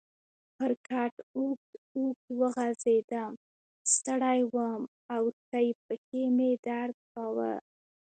پر 0.57 0.71
کټ 0.87 1.13
اوږد 1.37 1.71
اوږد 1.95 2.27
وغځېدم، 2.39 3.31
ستړی 3.93 4.39
وم 4.53 4.81
او 5.13 5.23
ښۍ 5.47 5.67
پښې 5.85 6.23
مې 6.37 6.51
درد 6.65 6.95
کاوه. 7.13 7.53